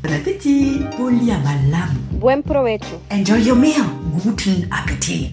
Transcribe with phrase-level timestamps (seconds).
[0.00, 0.78] Bon appétit.
[2.20, 3.00] Buen provecho.
[3.10, 3.82] Enjoy your meal.
[4.24, 5.32] Guten Appetit.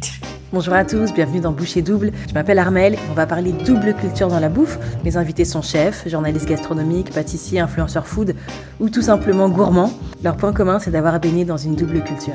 [0.51, 2.11] Bonjour à tous, bienvenue dans Boucher Double.
[2.27, 4.79] Je m'appelle Armel, on va parler double culture dans la bouffe.
[5.03, 8.35] Mes invités sont chefs, journalistes gastronomiques, pâtissiers, influenceurs food
[8.79, 9.93] ou tout simplement gourmands.
[10.23, 12.33] Leur point commun, c'est d'avoir baigné dans une double culture.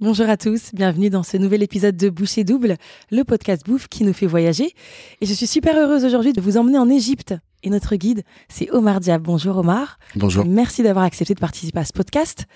[0.00, 2.76] Bonjour à tous, bienvenue dans ce nouvel épisode de Boucher Double,
[3.10, 4.72] le podcast bouffe qui nous fait voyager.
[5.20, 7.34] Et je suis super heureuse aujourd'hui de vous emmener en Égypte.
[7.62, 9.22] Et notre guide, c'est Omar Diab.
[9.22, 9.98] Bonjour Omar.
[10.16, 10.44] Bonjour.
[10.44, 12.46] Merci d'avoir accepté de participer à ce podcast.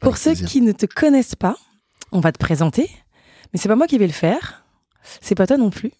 [0.00, 1.56] Pour ceux qui ne te connaissent pas,
[2.12, 2.90] on va te présenter.
[3.52, 4.64] Mais c'est pas moi qui vais le faire.
[5.20, 5.92] C'est pas toi non plus.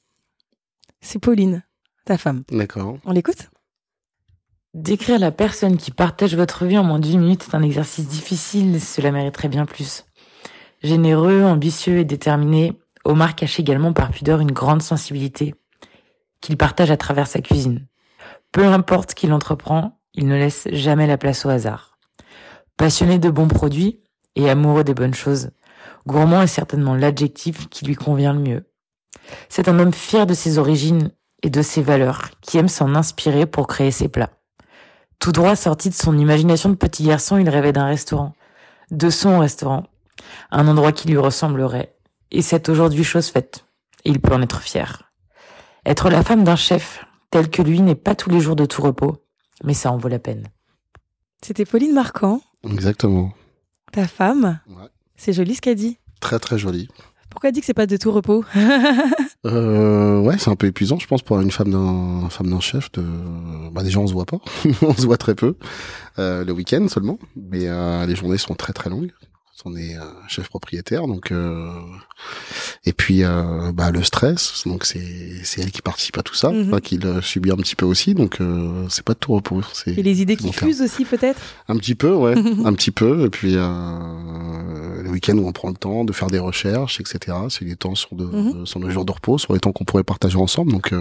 [1.01, 1.63] C'est Pauline,
[2.05, 2.45] ta femme.
[2.51, 2.99] D'accord.
[3.05, 3.49] On l'écoute
[4.75, 8.81] Décrire la personne qui partage votre vie en moins d'une minute est un exercice difficile,
[8.81, 10.05] cela mériterait bien plus.
[10.83, 15.55] Généreux, ambitieux et déterminé, Omar cache également par pudeur une grande sensibilité
[16.41, 17.88] qu'il partage à travers sa cuisine.
[18.53, 21.99] Peu importe qu'il entreprend, il ne laisse jamais la place au hasard.
[22.77, 24.01] Passionné de bons produits
[24.37, 25.51] et amoureux des bonnes choses,
[26.07, 28.65] gourmand est certainement l'adjectif qui lui convient le mieux.
[29.49, 31.11] C'est un homme fier de ses origines
[31.43, 34.31] et de ses valeurs, qui aime s'en inspirer pour créer ses plats.
[35.19, 38.35] Tout droit sorti de son imagination de petit garçon, il rêvait d'un restaurant,
[38.91, 39.85] de son restaurant,
[40.51, 41.95] un endroit qui lui ressemblerait.
[42.31, 43.65] Et c'est aujourd'hui chose faite.
[44.05, 45.11] Et il peut en être fier.
[45.85, 48.83] Être la femme d'un chef tel que lui n'est pas tous les jours de tout
[48.83, 49.25] repos,
[49.65, 50.45] mais ça en vaut la peine.
[51.43, 52.41] C'était Pauline Marquand.
[52.65, 53.33] Exactement.
[53.93, 54.61] Ta femme.
[54.69, 54.89] Ouais.
[55.17, 55.99] C'est joli ce qu'elle dit.
[56.21, 56.89] Très très joli.
[57.31, 58.45] Pourquoi elle dit que c'est pas de tout repos
[59.47, 62.91] euh, Ouais, c'est un peu épuisant, je pense, pour une femme d'un femme d'un chef.
[62.93, 63.05] De...
[63.71, 64.39] Bah, déjà, on se voit pas,
[64.83, 65.57] on se voit très peu.
[66.19, 69.13] Euh, le week-end seulement, mais euh, les journées sont très très longues
[69.65, 71.71] on est euh, chef propriétaire donc euh,
[72.85, 76.51] et puis euh, bah le stress donc c'est c'est elle qui participe à tout ça
[76.51, 78.39] mm qui le subit un petit peu aussi donc
[78.89, 81.41] c'est pas de tout repos c'est et les idées qui fusent aussi peut-être?
[81.69, 85.77] Un petit peu ouais un petit peu et puis le week-end où on prend le
[85.77, 88.67] temps de faire des recherches etc c'est les temps sur de mhm.
[88.67, 90.93] sur nos jours de repos sur les temps qu'on pourrait partager ensemble donc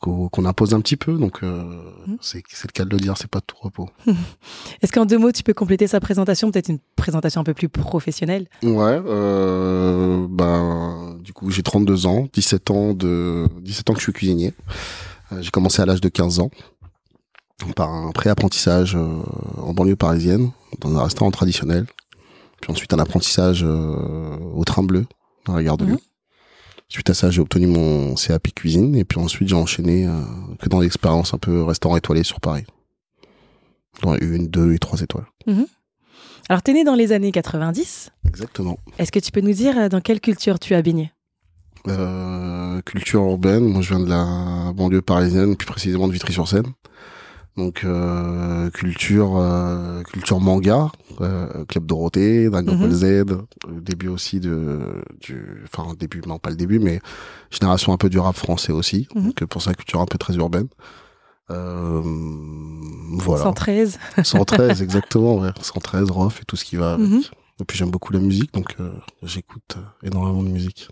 [0.00, 1.18] qu'on impose un petit peu.
[1.18, 1.62] Donc, euh,
[2.06, 2.16] mmh.
[2.20, 3.88] c'est le cas de le dire, c'est pas de tout repos.
[4.82, 7.68] Est-ce qu'en deux mots, tu peux compléter sa présentation, peut-être une présentation un peu plus
[7.68, 8.46] professionnelle?
[8.62, 14.04] Ouais, euh, bah, du coup, j'ai 32 ans, 17 ans de 17 ans que je
[14.04, 14.54] suis cuisinier.
[15.32, 16.50] Euh, j'ai commencé à l'âge de 15 ans
[17.74, 19.22] par un pré-apprentissage euh,
[19.56, 21.86] en banlieue parisienne, dans un restaurant traditionnel.
[22.60, 25.06] Puis ensuite un apprentissage euh, au train bleu,
[25.44, 25.96] dans la gare de Lyon.
[25.96, 26.07] Mmh.
[26.90, 30.12] Suite à ça, j'ai obtenu mon CAP cuisine et puis ensuite j'ai enchaîné euh,
[30.58, 32.64] que dans l'expérience un peu restaurant étoilé sur Paris.
[34.02, 35.26] Dans une, deux et trois étoiles.
[35.46, 35.66] Mhm.
[36.48, 38.10] Alors, tu es né dans les années 90.
[38.26, 38.78] Exactement.
[38.98, 41.12] Est-ce que tu peux nous dire euh, dans quelle culture tu as baigné?
[41.88, 43.64] Euh, Culture urbaine.
[43.64, 46.66] Moi, je viens de la banlieue parisienne, plus précisément de Vitry-sur-Seine.
[47.58, 52.94] Donc euh, culture euh, culture manga, euh, Club Dorothée, Dragon Ball mhm.
[52.94, 53.24] Z,
[53.82, 57.00] début aussi de du enfin début non pas le début mais
[57.50, 59.08] génération un peu du rap français aussi.
[59.16, 59.24] Mhm.
[59.24, 60.68] Donc pour ça culture un peu très urbaine.
[61.50, 62.00] Euh,
[63.18, 63.42] voilà.
[63.42, 63.98] 113.
[64.22, 65.50] 113 exactement, ouais.
[65.60, 66.92] 113 Rof et tout ce qui va.
[66.94, 67.08] Avec.
[67.08, 67.22] Mhm.
[67.60, 68.76] Et puis j'aime beaucoup la musique donc
[69.24, 70.88] j'écoute énormément de musique.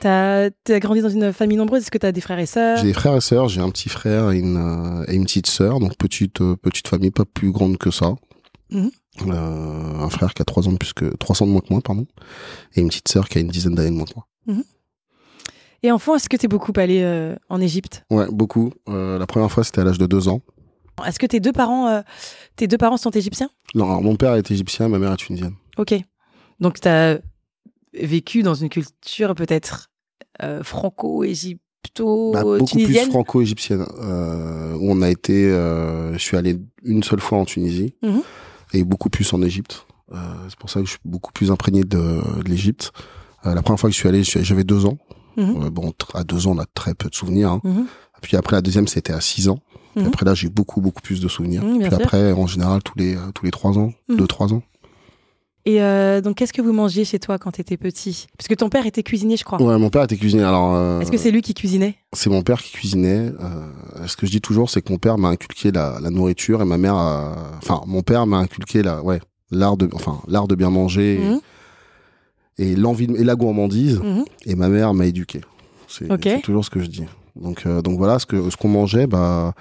[0.00, 1.82] T'as as grandi dans une famille nombreuse.
[1.82, 2.78] Est-ce que t'as des frères et sœurs?
[2.78, 3.48] J'ai des frères et sœurs.
[3.48, 5.80] J'ai un petit frère et une, euh, et une petite sœur.
[5.80, 8.14] Donc petite euh, petite famille, pas plus grande que ça.
[8.70, 8.90] Mhm.
[9.28, 11.80] Euh, un frère qui a trois ans de plus que 300 de moins que moi,
[11.80, 12.06] pardon,
[12.74, 14.26] et une petite sœur qui a une dizaine d'années de moins que moi.
[14.46, 14.64] Mhm.
[15.82, 18.04] Et enfant, est-ce que t'es beaucoup allé en Égypte?
[18.10, 18.72] Ouais, beaucoup.
[18.86, 20.40] la première fois, c'était à l'âge de deux ans.
[21.06, 22.02] Est-ce que tes deux parents,
[22.56, 23.50] tes deux parents sont égyptiens?
[23.74, 25.54] Non, alors mon père est égyptien, ma mère est tunisienne.
[25.78, 25.94] Ok.
[26.60, 27.18] Donc t'as
[28.00, 29.90] vécu dans une culture peut-être
[30.42, 33.86] euh, franco-égypto-tunisienne bah, Beaucoup plus franco-égyptienne.
[34.00, 38.22] Euh, on a été, euh, je suis allé une seule fois en Tunisie mhm.
[38.74, 39.86] et beaucoup plus en Égypte.
[40.12, 40.16] Euh,
[40.48, 41.96] c'est pour ça que je suis beaucoup plus imprégné de,
[42.42, 42.92] de l'Égypte.
[43.44, 44.98] la première fois que je suis allé, j'avais deux ans.
[45.36, 45.68] Mhm.
[45.68, 47.50] bon, à deux ans, on a très peu de souvenirs.
[47.50, 47.60] Hein.
[47.64, 47.86] Mhm.
[48.22, 49.60] Puis après, la deuxième, c'était à six ans.
[49.96, 51.62] après là, j'ai beaucoup beaucoup plus de souvenirs.
[51.62, 54.62] Puis après, en général, tous les tous les trois ans, deux trois ans.
[55.66, 58.28] Et euh, donc, qu'est-ce que vous mangiez chez toi quand tu étais petit?
[58.38, 59.60] Parce que ton père était cuisinier, je crois.
[59.60, 60.44] Ouais, mon père était cuisinier.
[60.44, 61.96] Alors, euh, est-ce que c'est lui qui cuisinait?
[62.12, 63.32] C'est mon père qui cuisinait.
[63.40, 66.62] Euh, ce que je dis toujours, c'est que mon père m'a inculqué la, la, nourriture
[66.62, 67.34] et ma mère, a...
[67.58, 69.18] enfin, mon père m'a inculqué la, ouais,
[69.50, 71.40] l'art de, enfin, l'art de bien manger mhm.
[72.58, 73.98] et, l'envie et la gourmandise.
[73.98, 74.24] Mhm.
[74.44, 75.40] Et ma mère m'a éduqué.
[75.88, 77.04] C'est toujours ce que je dis.
[77.34, 79.52] Donc, donc voilà, ce que ce qu'on mangeait, bah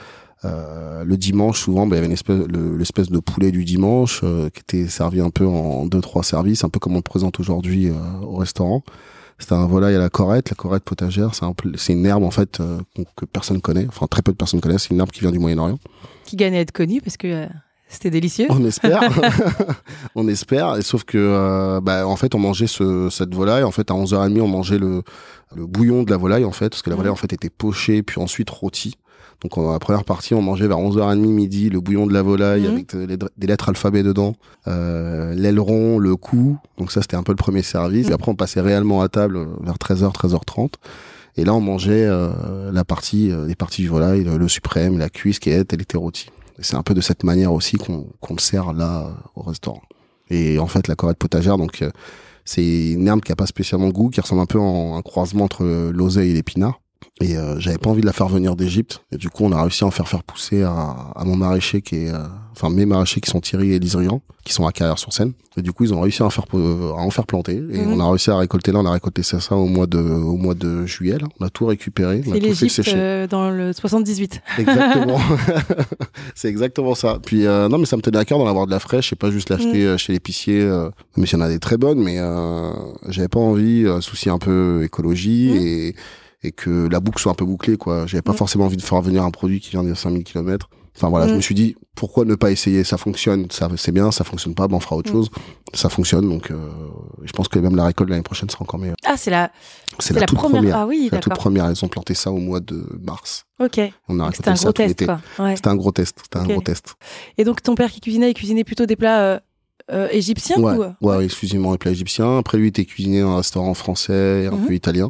[0.46, 2.42] euh, le dimanche, souvent, bah, il y avait espèce,
[2.78, 6.64] l'espèce de poulet du dimanche euh, qui était servi un peu en deux trois services,
[6.64, 7.94] un peu comme on le présente aujourd'hui euh,
[8.24, 8.84] au restaurant.
[9.40, 10.50] C'était un volaille à la corette.
[10.50, 11.46] La corette potagère, c'est,
[11.76, 12.62] c'est une herbe en fait
[13.18, 14.84] que personne connaît, enfin très peu de personnes connaissent.
[14.84, 15.78] C'est une herbe qui vient du Moyen-Orient.
[16.24, 17.46] Qui gagne à être connue parce que
[17.90, 18.48] C'était délicieux.
[18.50, 19.02] On espère.
[20.16, 20.78] on espère.
[20.78, 23.64] Et sauf que, euh, bah, en fait, on mangeait ce, cette volaille.
[23.64, 25.04] En fait, à 11h30, on mangeait le,
[25.56, 27.02] le bouillon de la volaille, en fait, parce que la Mhm.
[27.02, 28.96] volaille, en fait, était pochée, puis ensuite rôtie.
[29.42, 32.72] Donc, la première partie, on mangeait vers 11h30 midi le bouillon de la volaille Mhm.
[32.74, 34.36] avec euh, les des lettres alphabet dedans,
[34.68, 36.58] euh, l'aileron, le cou.
[36.78, 38.06] Donc ça, c'était un peu le premier service.
[38.08, 38.12] Mhm.
[38.12, 40.74] Et après, on passait réellement à table euh, vers 13h, 13h30.
[41.38, 44.98] Et là, on mangeait euh, la partie, euh, les parties du volaille, le, le suprême,
[44.98, 46.30] la cuisse qui est, elle était rôtie.
[46.58, 49.82] Et c'est un peu de cette manière aussi qu'on qu'on le sert là au restaurant.
[50.30, 51.92] Et en fait, la corette potagère, donc euh,
[52.46, 55.02] c'est une herbe qui a pas spécialement de goût, qui ressemble un peu en un
[55.02, 56.80] croisement entre l'oseille et l'épinard.
[57.22, 59.02] Et euh, j'avais pas envie de la faire venir d'Égypte.
[59.14, 60.72] Et du coup, on a réussi à en faire faire pousser à,
[61.16, 62.18] à mon maraîcher qui est, euh,
[62.52, 65.32] enfin mes maraîchers qui sont Thierry et Lise Riant, qui sont à Carrière-sur-Seine.
[65.56, 67.54] Et du coup, ils ont réussi à en faire euh, à en faire planter.
[67.56, 67.94] Et Mhm.
[67.94, 70.36] on a réussi à récolter là, on a récolté ça, ça au mois de au
[70.36, 71.18] mois de juillet.
[71.18, 71.28] Là.
[71.40, 72.92] On a tout récupéré, on a tout fait sécher.
[72.98, 74.42] euh, dans le 78.
[74.58, 75.18] Exactement.
[76.36, 77.20] c'est exactement ça.
[77.26, 79.16] Puis euh, non, mais ça me tenait à cœur d'en avoir de la fraîche et
[79.16, 80.62] pas juste l'acheter euh, chez l'épicier.
[80.62, 82.72] Euh, même s'il y en a des très bonnes, mais euh,
[83.08, 85.58] j'avais pas envie, euh, souci un peu écologie Mm.
[85.58, 85.96] et
[86.46, 88.06] et que la boucle soit un peu bouclée quoi.
[88.08, 88.38] J'avais pas Mm.
[88.38, 90.70] forcément envie de faire venir un produit qui vient de 5000 km.
[90.98, 91.38] Enfin voilà, je Mm.
[91.38, 92.84] me suis dit pourquoi ne pas essayer?
[92.86, 95.14] Ça fonctionne, ça c'est bien, ça fonctionne pas, ben on fera autre Mm.
[95.16, 95.30] chose.
[95.74, 96.70] Ça fonctionne donc euh,
[97.24, 98.96] je pense que même la récolte l'année prochaine sera encore meilleure.
[99.06, 99.52] Ah, c'est la,
[100.00, 100.62] C'est la, la toute première.
[100.62, 100.78] première.
[100.78, 103.46] Ah oui, la toute première, ils ont planté ça au mois de mars.
[103.60, 103.80] Ok.
[104.08, 105.06] On a C'était un gros test, l'été.
[105.06, 105.20] quoi.
[105.40, 105.56] Ouais.
[105.56, 106.18] C'était un gros test.
[106.24, 106.44] C'était Ok.
[106.46, 106.96] un gros test.
[107.38, 109.40] Et donc, ton père qui cuisinait, il cuisinait plutôt des plats euh,
[109.92, 111.08] euh, égyptiens Ouais, ou...
[111.08, 112.38] ouais, exclusivement les plats égyptiens.
[112.40, 114.66] Après, lui, il était cuisiné dans un restaurant français et un Mhm.
[114.68, 115.10] peu italien.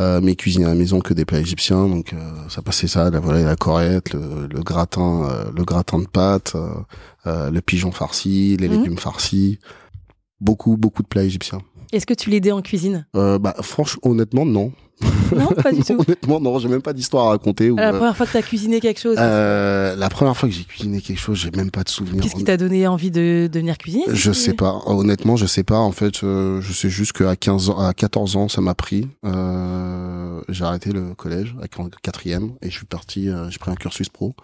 [0.00, 1.86] Euh, mais il cuisinait à la maison que des plats égyptiens.
[1.88, 2.18] Donc, euh,
[2.48, 6.52] ça passait ça, la volaille, la corette, le, le gratin, euh, le gratin de pâtes,
[6.56, 6.68] euh,
[7.26, 8.74] euh, le pigeon farci, les Mhm.
[8.78, 9.60] légumes farcis.
[10.40, 11.60] Beaucoup, beaucoup de plats égyptiens.
[11.94, 13.06] Est-ce que tu l'aidais en cuisine?
[13.14, 14.72] Euh, bah, franchement, honnêtement, non.
[15.34, 15.92] Non, pas du tout.
[15.94, 16.58] honnêtement, non.
[16.58, 17.70] J'ai même pas d'histoire à raconter.
[17.70, 20.48] ou, La euh, première fois que tu as cuisiné quelque chose, euh, la première fois
[20.48, 22.22] que j'ai cuisiné quelque chose, j'ai même pas de souvenir.
[22.22, 24.82] qu'est-ce qui t'a donné envie de, de venir cuisiner Je sais pas.
[24.86, 25.78] Honnêtement, je sais pas.
[25.78, 29.08] En fait, euh, je sais juste qu'à 15 ans, à 14 ans, ça m'a pris.
[29.24, 33.28] Euh, j'ai arrêté le collège avec en quatrième et je suis parti.
[33.50, 34.34] j'ai pris un cursus pro.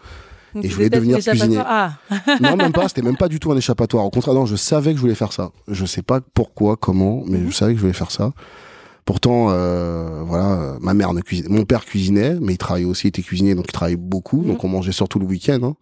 [0.54, 1.66] Donc, et je voulais devenir l'échappatoire.
[2.10, 2.88] Ah, Non, même pas.
[2.88, 4.04] C'était même pas du tout un échappatoire.
[4.04, 4.46] Au contraire, non.
[4.46, 5.50] Je savais que je voulais faire ça.
[5.68, 7.50] Je sais pas pourquoi, comment, mais Mhm.
[7.50, 8.32] je savais que je voulais faire ça.
[9.06, 11.48] Pourtant, euh, voilà, ma mère ne cuisinait.
[11.48, 14.42] Mon père cuisinait, mais il travaillait aussi, il était cuisinier, donc il travaillait beaucoup.
[14.42, 14.48] Mhm.
[14.48, 15.58] Donc on mangeait surtout le week-end.
[15.62, 15.74] hein.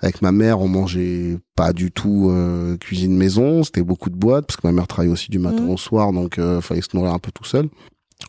[0.00, 3.62] Avec ma mère, on mangeait pas du tout euh, cuisine maison.
[3.62, 5.70] C'était beaucoup de boîtes parce que ma mère travaillait aussi du matin Mhm.
[5.70, 7.68] au soir, donc euh, fallait se nourrir un peu tout seul.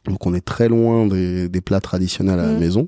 [0.05, 2.59] Donc on est très loin des, des plats traditionnels à la Mhm.
[2.59, 2.87] maison.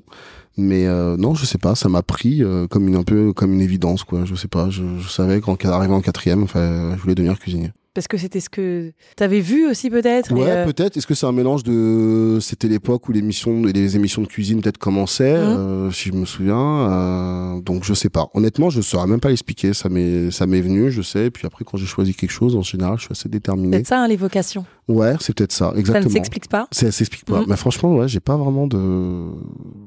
[0.58, 3.52] Mais euh, non, je sais pas, ça m'a pris euh, comme une un peu comme
[3.52, 4.24] une évidence quoi.
[4.24, 7.70] Je sais pas, je, savais qu'en arrivant en quatrième, enfin, je voulais devenir cuisinier.
[7.98, 10.32] Parce que c'était ce que t'avais vu aussi peut-être.
[10.32, 10.96] Ouais, euh, peut-être.
[10.96, 14.78] Est-ce que c'est un mélange de c'était l'époque où l'émission les émissions de cuisine peut-être
[14.78, 15.56] commençaient, Mhm.
[15.58, 16.56] euh, si je me souviens.
[16.56, 18.28] euh, donc je sais pas.
[18.34, 19.74] Honnêtement, je saurais même pas l'expliquer.
[19.74, 21.26] Ça m'est ça m'est venu, je sais.
[21.26, 23.70] Et puis après, quand j'ai choisi quelque chose, en général, je suis assez déterminé.
[23.78, 24.64] peut-être ça, hein, les vocations.
[24.86, 25.66] Ouais, c'est peut-être ça.
[25.70, 26.12] Ça ne Exactement.
[26.14, 26.68] s'explique pas.
[26.70, 27.42] Ça s'explique pas.
[27.48, 28.78] Mais franchement, ouais, j'ai pas vraiment de.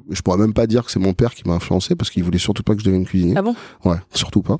[0.10, 2.38] Je pourrais même pas dire que c'est mon père qui m'a influencé parce qu'il voulait
[2.40, 3.36] surtout pas que je devienne cuisinier.
[3.38, 3.56] Ah bon?
[3.86, 4.58] Ouais, surtout pas.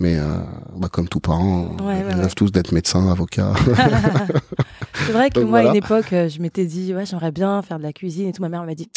[0.00, 0.38] Mais euh,
[0.76, 2.14] bah, comme tout parent, Ouais, ouais, ils ouais.
[2.14, 3.52] rêvent tous d'être médecin, avocat.
[5.06, 7.62] C'est vrai que Donc moi, à une époque, euh, je m'étais dit, ouais, j'aimerais bien
[7.62, 8.42] faire de la cuisine et tout.
[8.42, 8.88] Ma mère m'a dit,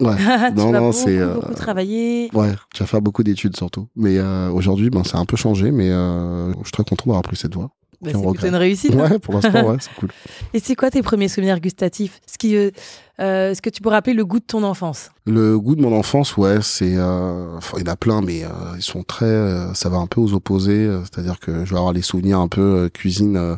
[0.00, 0.16] ouais.
[0.16, 2.30] tu Non, vas non, beaucoup, euh, beaucoup travailler.
[2.34, 3.88] Ouais, tu vas faire beaucoup d'études surtout.
[3.96, 7.04] Mais euh, aujourd'hui, ben, ça a un peu changé, mais euh, je suis très content
[7.06, 7.70] d'avoir pris cette voie.
[8.02, 8.94] Bah, c'est plutôt une réussite.
[8.94, 9.10] hein.
[9.10, 10.10] Ouais, pour l'instant, ouais, c'est cool.
[10.54, 12.20] Et c'est quoi tes premiers souvenirs gustatifs?
[12.26, 12.70] Ce qui, euh,
[13.20, 15.10] euh, ce que tu peux rappeler le goût de ton enfance?
[15.26, 18.42] Le goût de mon enfance, ouais, c'est, euh, enfin, il y en a plein, mais
[18.44, 20.90] euh, ils sont très, euh, ça va un peu aux opposés.
[21.02, 23.56] C'est-à-dire que je vais avoir les souvenirs un peu cuisine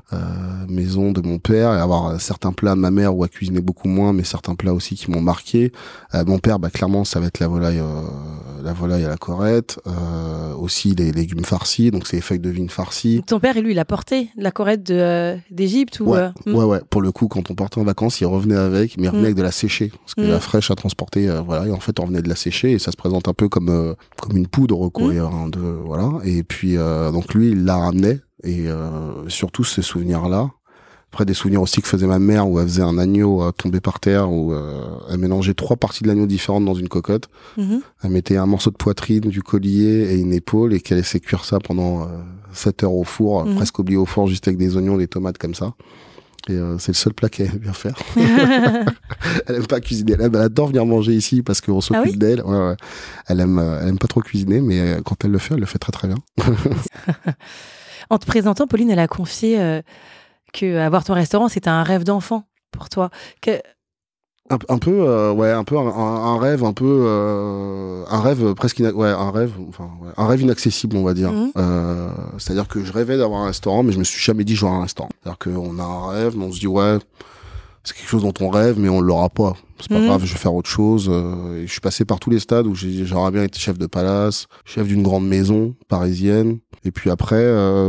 [0.69, 3.89] maison de mon père et avoir certains plats de ma mère où elle cuisinait beaucoup
[3.89, 5.73] moins, mais certains plats aussi qui m'ont marqué.
[6.15, 9.17] Euh, mon père, bah clairement, ça va être la volaille, euh, la volaille à la
[9.17, 13.23] corette, euh, aussi les légumes farcis, donc c'est les feuilles de vigne farcies.
[13.27, 16.55] Ton père, lui, il a porté la corette de, euh, d'Égypte ou Ouais, euh, hmm.
[16.55, 16.81] ouais, ouais.
[16.89, 19.25] Pour le coup, quand on partait en vacances, il revenait avec, mais il revenait Mm.
[19.27, 20.29] avec de la séchée, parce que Mm.
[20.31, 21.67] la fraîche à transporter, voilà.
[21.67, 23.95] Et en fait, on revenait de la sécher et ça se présente un peu comme
[24.21, 25.13] comme une poudre, quoi.
[25.13, 26.11] Et, de voilà.
[26.25, 28.67] Et puis donc lui, il la ramenait et
[29.29, 30.51] surtout ces souvenirs-là.
[31.15, 33.81] Après des souvenirs aussi que faisait ma mère où elle faisait un agneau euh, tombé
[33.81, 37.29] par terre où euh, elle mélangeait trois parties de l'agneau différentes dans une cocotte.
[37.57, 37.83] Mhm.
[38.03, 41.45] Elle mettait un morceau de poitrine, du collier et une épaule et qu'elle laissait cuire
[41.45, 42.07] ça pendant euh,
[42.53, 43.55] 7 heures au four, Mhm.
[43.55, 45.75] presque oublié au four, juste avec des oignons, des tomates comme ça.
[46.49, 47.95] Et euh, c'est le seul plat qu'elle aime bien faire.
[48.17, 50.17] elle aime pas cuisiner.
[50.19, 52.43] Elle, adore venir manger ici parce qu'on s'occupe Ah oui d'elle.
[52.43, 52.77] Ouais, ouais.
[53.29, 55.61] Elle aime, euh, elle aime pas trop cuisiner, mais euh, quand elle le fait, elle
[55.61, 56.19] le fait très très bien.
[58.11, 59.81] En te présentant, Pauline, elle a confié euh,
[60.55, 63.11] que avoir ton restaurant, c'était un rêve d'enfant pour toi.
[63.43, 63.53] Que...
[64.51, 68.55] un, un peu, euh, ouais, un peu un, un rêve, un peu, euh, un rêve
[68.55, 71.33] presque, ina- ouais, un rêve, enfin, ouais, un rêve inaccessible, on va dire.
[71.33, 71.53] Mhm.
[71.57, 72.09] Euh,
[72.39, 74.83] C'est-à-dire que je rêvais d'avoir un restaurant, mais je me suis jamais dit j'aurai un
[74.83, 75.11] restaurant.
[75.23, 76.99] C'est-à-dire qu'on a un rêve, mais on se dit ouais,
[77.85, 79.55] c'est quelque chose dont on rêve, mais on l'aura pas.
[79.81, 80.07] C'est pas Mhm.
[80.07, 81.09] grave, je vais faire autre chose.
[81.09, 84.47] et je suis passé par tous les stades où j'aurais bien été chef de palace,
[84.65, 86.59] chef d'une grande maison parisienne.
[86.85, 87.43] Et puis après,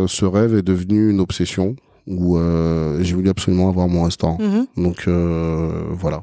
[0.07, 1.75] ce rêve est devenu une obsession
[2.07, 4.37] où euh, j'ai voulu absolument avoir mon restaurant.
[4.39, 4.67] Mhm.
[4.83, 6.21] Donc euh, voilà.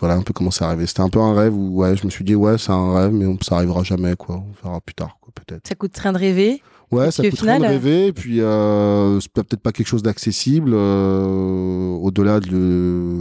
[0.00, 0.86] Voilà un peu comment c'est arrivé.
[0.86, 3.12] C'était un peu un rêve où ouais, je me suis dit ouais, c'est un rêve,
[3.12, 4.36] mais on- ça arrivera jamais quoi.
[4.36, 5.68] On verra plus tard quoi, peut-être.
[5.68, 6.60] Ça coûte train de rêver.
[6.90, 8.06] Ouais, ça coûte rien de final, rêver.
[8.08, 13.20] Et puis euh, c'est peut-être pas quelque chose d'accessible euh, au-delà de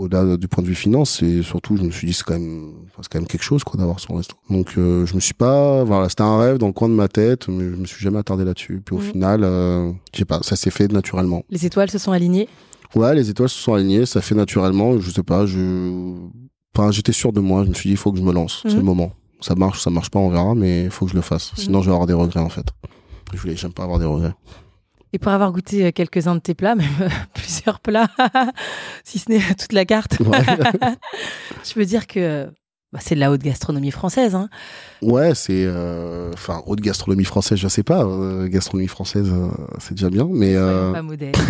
[0.00, 1.22] au-delà du point de vue finance.
[1.22, 3.78] Et surtout, je me suis dit c'est quand même c'est quand même quelque chose quoi
[3.78, 4.40] d'avoir son restaurant.
[4.50, 7.08] Donc euh, je me suis pas voilà, c'était un rêve dans le coin de ma
[7.08, 8.82] tête, mais je me suis jamais attardé là-dessus.
[8.84, 9.04] Puis au Mhm.
[9.12, 11.42] final, euh, je sais pas, ça s'est fait naturellement.
[11.50, 12.48] Les étoiles se sont alignées?
[12.94, 14.98] Ouais, les étoiles se sont alignées, ça fait naturellement.
[14.98, 15.58] Je sais pas, je,
[16.76, 17.62] enfin, j'étais sûr de moi.
[17.64, 18.60] Je me suis dit, il faut que je me lance.
[18.62, 18.76] C'est Mhm.
[18.78, 19.12] le moment.
[19.40, 21.52] Ça marche, ça marche pas, on verra, mais il faut que je le fasse.
[21.56, 21.64] Mhm.
[21.64, 22.66] Sinon, je vais avoir des regrets en fait.
[23.32, 24.34] Je voulais, j'aime pas avoir des regrets.
[25.12, 28.08] Et pour avoir goûté euh, quelques-uns de tes plats, même euh, plusieurs plats,
[29.04, 30.16] si ce n'est toute la carte,
[31.64, 32.46] je peux dire que
[32.92, 34.34] bah, c'est de la haute gastronomie française.
[34.34, 34.48] Hein.
[35.02, 38.04] Ouais, c'est, euh, enfin, haute gastronomie française, je sais pas.
[38.04, 39.48] euh, gastronomie française, euh,
[39.78, 41.40] c'est déjà bien, mais, euh, pas modeste.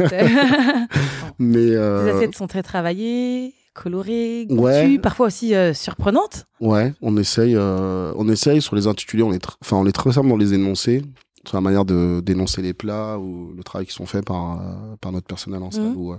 [1.39, 4.85] mais, Les euh, assiettes sont très travaillées, colorées, Ouais.
[4.87, 6.47] goûtues, parfois aussi euh, surprenantes.
[6.61, 10.13] ouais, on essaye, euh, on essaye sur les intitulés, on est, enfin, on est très
[10.13, 11.03] simple dans les énoncés.
[11.47, 14.97] Sur la manière de d'énoncer les plats ou le travail qui sont faits par, euh,
[15.01, 15.97] par notre personnel en salle Mhm.
[15.97, 16.19] ou, euh,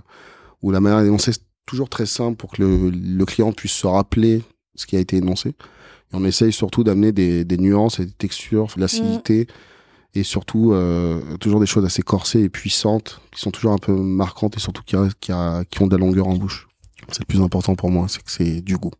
[0.62, 3.86] ou la manière d'énoncer c'est toujours très simple pour que le, le client puisse se
[3.86, 4.42] rappeler
[4.74, 5.50] ce qui a été énoncé.
[5.50, 9.46] Et on essaye surtout d'amener des, des nuances et des textures, de l'acidité
[10.14, 13.92] et surtout euh, toujours des choses assez corsées et puissantes qui sont toujours un peu
[13.94, 16.68] marquantes et surtout qui, qui, a- qui ont de la longueur en bouche.
[17.10, 18.90] C'est le plus important pour moi, c'est que c'est du goût.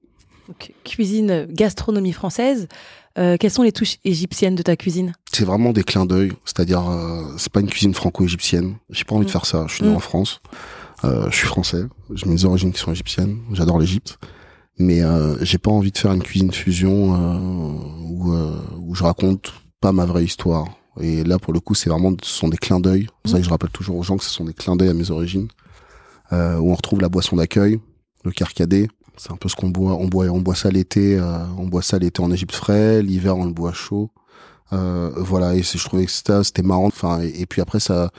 [0.49, 2.67] Donc, cuisine, gastronomie française.
[3.19, 6.89] Euh, quelles sont les touches égyptiennes de ta cuisine C'est vraiment des clins d'œil, c'est-à-dire
[6.89, 8.77] euh, c'est pas une cuisine franco-égyptienne.
[8.91, 9.33] J'ai pas envie de Mm.
[9.33, 9.67] faire ça.
[9.69, 9.97] Je suis né Mm.
[9.97, 10.41] en France,
[11.05, 14.19] euh, je suis français, j'ai mes origines qui sont égyptiennes, j'adore l'Égypte,
[14.79, 17.39] mais euh, j'ai pas envie de faire une cuisine fusion euh,
[18.03, 20.67] où euh, où je raconte pas ma vraie histoire.
[21.01, 23.09] Et là pour le coup c'est vraiment ce sont des clins d'œil.
[23.25, 24.95] C'est ça que je rappelle toujours aux gens que ce sont des clins d'œil à
[24.95, 25.49] mes origines.
[26.33, 27.79] Euh, où on retrouve la boisson d'accueil,
[28.25, 28.89] le carcadé.
[29.17, 29.93] C'est un peu ce qu'on boit.
[29.95, 31.19] On boit, on boit ça l'été.
[31.19, 33.03] euh, on boit ça l'été en Égypte frais.
[33.03, 34.11] L'hiver, on le boit chaud.
[34.73, 35.55] Euh, voilà.
[35.55, 36.87] Et je trouvais que c'était, c'était marrant.
[36.87, 38.11] Enfin, et, et puis après, ça,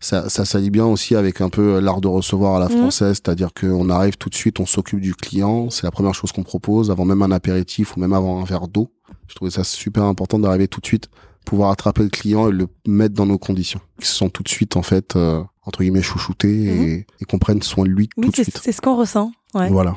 [0.00, 2.78] ça, ça s'allie bien aussi avec un peu l'art de recevoir à la Mhm.
[2.78, 5.70] française, c'est-à-dire qu'on arrive tout de suite, on s'occupe du client.
[5.70, 8.68] C'est la première chose qu'on propose avant même un apéritif ou même avant un verre
[8.68, 8.90] d'eau.
[9.28, 11.08] Je trouvais ça super important d'arriver tout de suite,
[11.46, 13.80] pouvoir attraper le client et le mettre dans nos conditions.
[13.98, 17.38] Qu'ils se sentent tout de suite, en fait, euh, entre guillemets, chouchoutés et, et qu'on
[17.38, 18.60] prenne soin de lui Oui, tout de suite.
[18.62, 19.32] c'est ce qu'on ressent.
[19.54, 19.70] Ouais.
[19.70, 19.96] Voilà.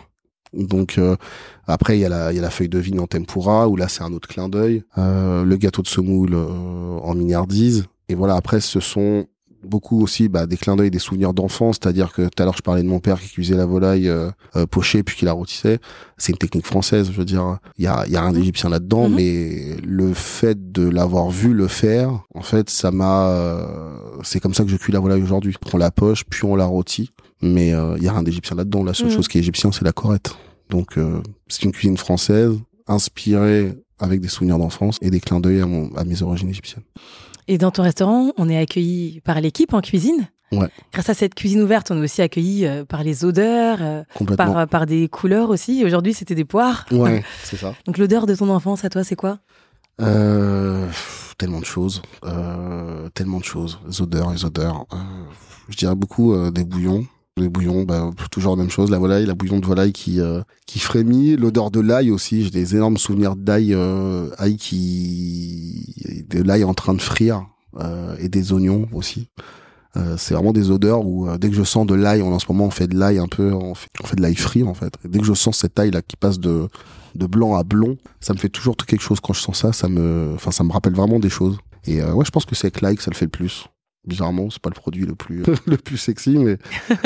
[0.57, 1.15] Donc euh,
[1.67, 3.75] après il y a la il y a la feuille de vigne en tempura où
[3.75, 8.15] là c'est un autre clin d'œil, euh, le gâteau de semoule euh, en mignardise et
[8.15, 9.25] voilà après ce sont
[9.63, 12.61] beaucoup aussi bah, des clins d'œil des souvenirs d'enfance, c'est-à-dire que tout à l'heure je
[12.61, 15.79] parlais de mon père qui cuisait la volaille euh, euh, pochée puis qui la rôtissait,
[16.17, 19.09] c'est une technique française, je veux dire, il y a y a rien d'égyptien là-dedans
[19.09, 19.15] Mhm.
[19.15, 23.65] mais le fait de l'avoir vu le faire, en fait ça m'a euh,
[24.23, 25.55] c'est comme ça que je cuis la volaille aujourd'hui.
[25.73, 27.11] On la poche puis on la rôtit
[27.41, 28.83] mais il y a rien d'égyptien là-dedans.
[28.83, 29.13] La seule Mhm.
[29.13, 30.35] chose qui est égyptien, c'est la corette.
[30.69, 32.57] Donc euh, c'est une cuisine française
[32.87, 36.83] inspirée avec des souvenirs d'enfance et des clins d'œil à, mon- à mes origines égyptiennes.
[37.47, 40.27] Et dans ton restaurant, on est accueilli par l'équipe en cuisine?
[40.51, 40.69] Ouais.
[40.93, 44.03] Grâce à cette cuisine ouverte, on est aussi accueilli euh, par les odeurs, euh,
[44.37, 45.83] par, par des couleurs aussi.
[45.85, 46.85] Aujourd'hui, c'était des poires.
[46.91, 47.73] Ouais, c'est ça.
[47.85, 49.39] Donc l'odeur de ton enfance, à toi, c'est quoi?
[50.01, 50.87] Euh,
[51.37, 54.85] tellement de choses, euh, tellement de choses, les odeurs, les odeurs.
[54.93, 54.97] Euh,
[55.69, 57.05] je dirais beaucoup euh, des bouillons.
[57.37, 60.41] Les bouillons, bah, toujours la même chose, la volaille, la bouillon de volaille qui euh,
[60.65, 62.43] qui frémit, l'odeur de l'ail aussi.
[62.43, 67.45] J'ai des énormes souvenirs d'ail, euh, ail qui, de l'ail en train de frire
[67.79, 69.29] euh, et des oignons aussi.
[69.95, 72.45] Euh, c'est vraiment des odeurs où euh, dès que je sens de l'ail, en ce
[72.49, 74.73] moment on fait de l'ail un peu, on fait, on fait de l'ail frit en
[74.73, 74.93] fait.
[75.05, 76.67] Et dès que je sens cet ail là qui passe de
[77.15, 79.73] de blanc à blond, ça me fait toujours quelque chose quand je sens ça.
[79.73, 81.57] Ça me, enfin, ça me rappelle vraiment des choses.
[81.85, 83.67] Et euh, ouais, je pense que c'est avec l'ail que ça le fait le plus.
[84.07, 86.57] Bizarrement, c'est pas le produit le plus le plus sexy, mais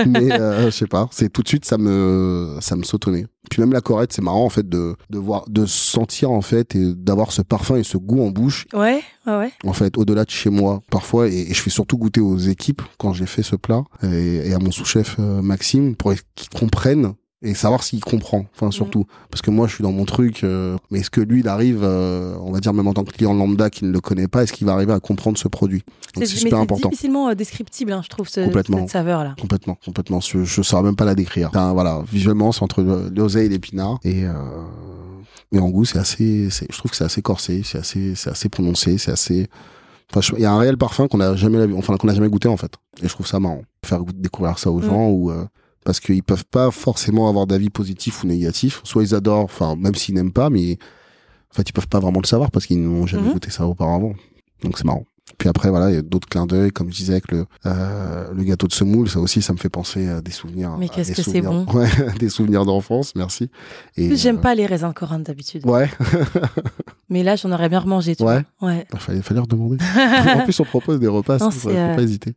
[0.05, 1.08] mais euh, je sais pas.
[1.12, 3.25] C'est tout de suite ça me ça me saute au nez.
[3.50, 6.75] Puis même la corette, c'est marrant en fait de de voir de sentir en fait
[6.75, 9.51] et d'avoir ce parfum et ce goût en bouche Ouais, ouais, ouais.
[9.65, 12.84] en fait au-delà de chez moi parfois et, et je fais surtout goûter aux équipes
[13.00, 17.13] quand j'ai fait ce plat et, et à mon sous-chef euh, Maxime pour qu'ils comprennent
[17.43, 18.71] et savoir s'il comprend enfin Mhm.
[18.71, 21.48] surtout parce que moi je suis dans mon truc euh, mais est-ce que lui il
[21.48, 24.27] arrive euh, on va dire même en tant que client lambda qui ne le connaît
[24.27, 25.83] pas est-ce qu'il va arriver à comprendre ce produit?
[26.15, 29.36] C'est super important difficilement euh, descriptible, hein, je trouve, ce, cette saveur-là.
[29.41, 33.10] complètement complètement je, je saurais même pas la décrire Enfin, voilà visuellement c'est entre le-
[33.15, 34.33] l'oseille et l'épinard et euh,
[35.51, 38.29] mais en goût c'est assez c'est- je trouve que c'est assez corsé c'est assez c'est
[38.29, 39.48] assez prononcé c'est assez
[40.13, 42.50] Enfin, il y a un réel parfum qu'on a jamais, enfin qu'on a jamais goûté
[42.50, 43.62] en fait, et je trouve ça marrant.
[43.86, 44.83] Faire découvrir ça aux Mm.
[44.83, 45.45] gens ou euh,
[45.85, 48.81] parce qu'ils peuvent pas forcément avoir d'avis positif ou négatif.
[48.83, 50.77] Soit ils adorent, enfin même s'ils n'aiment pas, mais
[51.51, 53.33] en fait ils peuvent pas vraiment le savoir parce qu'ils n'ont jamais Mhm.
[53.33, 54.13] goûté ça auparavant.
[54.63, 55.05] Donc c'est marrant.
[55.38, 58.31] Puis après voilà, il y a d'autres clins d'œil, comme je disais avec le euh,
[58.33, 60.75] le gâteau de semoule, ça aussi ça me fait penser à des souvenirs.
[60.77, 61.65] Mais qu'est-ce que c'est bon.
[61.73, 61.88] Ouais,
[62.19, 63.50] des souvenirs d'enfance, merci.
[63.97, 65.65] Et En plus, J'aime euh, pas les raisins Corinthe d'habitude.
[65.65, 65.89] Ouais,
[67.09, 68.43] Mais là, j'en aurais bien remangé, tu Ouais.
[68.59, 68.69] vois.
[68.69, 68.85] Ouais.
[68.93, 69.77] il fallait, fallait redemander.
[70.35, 72.33] en plus on propose des repas, Non, ça, faut euh, pas hésiter.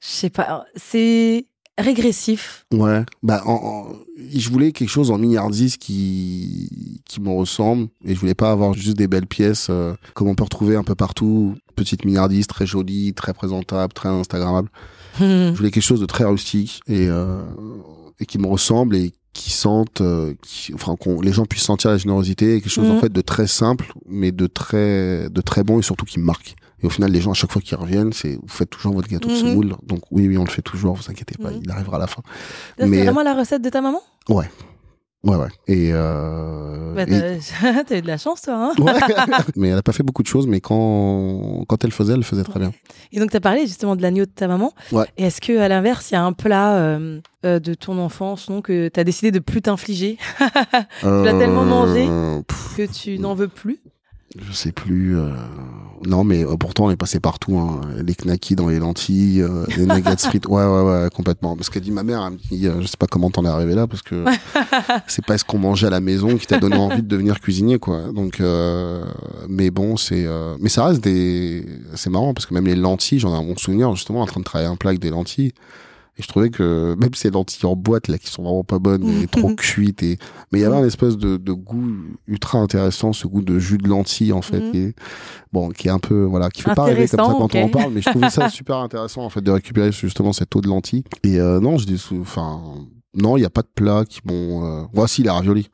[0.00, 0.64] Je sais pas.
[0.76, 1.46] C'est
[1.78, 2.64] régressif.
[2.72, 3.86] Ouais, bah en, en-
[4.34, 8.74] je voulais quelque chose en milliardise qui qui me ressemble et je voulais pas avoir
[8.74, 12.66] juste des belles pièces euh, comme on peut retrouver un peu partout, petite milliardise très
[12.66, 14.68] jolie, très présentable, très instagrammable.
[15.18, 17.40] Je voulais quelque chose de très rustique et euh,
[18.20, 21.90] et qui me ressemble et qui sente euh, qui enfin qu'on les gens puissent sentir
[21.90, 22.96] la générosité et quelque chose Mhm.
[22.96, 26.56] en fait de très simple mais de très de très bon et surtout qui marque.
[26.82, 29.08] Et au final, les gens, à chaque fois qu'ils reviennent, c'est vous faites toujours votre
[29.08, 29.40] gâteau de Mhm.
[29.40, 29.76] semoule.
[29.82, 30.94] Donc oui, oui, on le fait toujours.
[30.94, 31.60] Vous inquiétez pas, Mhm.
[31.64, 32.22] il arrivera à la fin.
[32.78, 34.00] C'est Mais- vraiment la recette de ta maman?
[34.28, 34.50] Ouais,
[35.26, 35.48] ouais.
[35.66, 38.54] Et, euh, bah, T'as t'as eu de la chance, toi.
[38.54, 38.92] Hein Ouais.
[39.56, 42.44] mais elle a pas fait beaucoup de choses, mais quand quand elle faisait, elle faisait
[42.44, 42.72] très bien.
[43.12, 44.72] Et donc, tu as parlé justement de l'agneau de ta maman.
[44.92, 45.06] Ouais.
[45.16, 48.48] Et est-ce que à l'inverse, il y a un plat euh, euh, de ton enfance
[48.50, 50.18] non, que tu as décidé de plus t'infliger,
[51.00, 52.42] Tu l'as tellement mangé Euh,
[52.76, 53.80] que tu n'en veux plus?
[54.38, 55.16] Je sais plus.
[55.18, 55.30] euh,
[56.06, 57.56] Non, mais euh, pourtant on est passé partout.
[57.58, 57.80] Hein.
[58.04, 60.46] Les knackis dans les lentilles, euh, les nuggets frites.
[60.46, 61.56] Ouais, ouais, ouais, complètement.
[61.56, 63.48] Parce qu'elle dit ma mère, elle me dit, euh, je sais pas comment t'en es
[63.48, 64.24] arrivé là, parce que
[65.06, 67.78] c'est pas ce qu'on mangeait à la maison qui t'a donné envie de devenir cuisinier,
[67.78, 68.12] quoi.
[68.14, 69.04] Donc, euh,
[69.48, 71.64] mais bon, c'est, euh, mais ça reste des,
[71.94, 74.40] c'est marrant parce que même les lentilles, j'en ai un bon souvenir justement en train
[74.40, 75.52] de travailler un plat avec des lentilles.
[76.18, 79.06] Et je trouvais que même ces lentilles en boîte là qui sont vraiment pas bonnes
[79.06, 80.18] et trop cuites et
[80.50, 81.86] mais il y avait un espèce de, de goût
[82.26, 84.74] ultra intéressant ce goût de jus de lentilles en fait Mhm.
[84.74, 84.94] et
[85.52, 87.68] bon qui est un peu voilà qui fait pas rêver comme ça quand on en
[87.68, 90.68] parle mais je trouvais ça super intéressant en fait de récupérer justement cette eau de
[90.68, 91.04] lentilles.
[91.22, 92.60] Et euh, non je dis enfin
[93.14, 94.84] non il y a pas de plat qui m'ont euh...
[94.94, 95.68] voici les raviolis